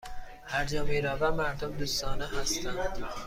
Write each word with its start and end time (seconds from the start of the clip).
هرجا 0.43 0.83
می 0.83 1.01
روم، 1.01 1.35
مردم 1.35 1.71
دوستانه 1.71 2.27
هستند. 2.27 3.03